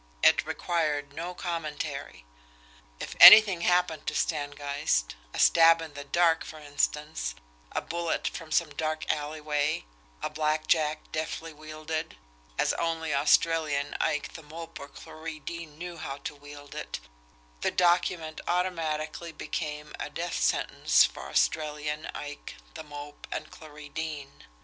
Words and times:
It 0.23 0.47
required 0.47 1.13
no 1.13 1.35
commentary! 1.35 2.25
If 2.99 3.15
anything 3.19 3.61
happened 3.61 4.07
to 4.07 4.15
Stangeist, 4.15 5.13
a 5.31 5.37
stab 5.37 5.79
in 5.79 5.93
the 5.93 6.05
dark, 6.05 6.43
for 6.43 6.57
instance, 6.57 7.35
a 7.71 7.81
bullet 7.81 8.27
from 8.27 8.51
some 8.51 8.71
dark 8.73 9.05
alleyway, 9.13 9.85
a 10.23 10.29
blackjack 10.31 11.11
deftly 11.11 11.53
wielded, 11.53 12.17
as 12.57 12.73
only 12.73 13.13
Australian 13.13 13.93
Ike, 14.01 14.33
The 14.33 14.41
Mope 14.41 14.79
or 14.79 14.87
Clarie 14.87 15.39
Deane 15.41 15.77
knew 15.77 15.97
how 15.97 16.17
to 16.23 16.33
wield 16.35 16.73
it 16.73 16.99
the 17.61 17.69
document 17.69 18.41
automatically 18.47 19.31
became 19.31 19.93
a 19.99 20.09
DEATH 20.09 20.41
SENTENCE 20.41 21.03
for 21.05 21.29
Australian 21.29 22.07
Ike, 22.15 22.55
The 22.73 22.81
Mope, 22.83 23.27
and 23.31 23.51
Clarie 23.51 23.89
Deane! 23.89 24.45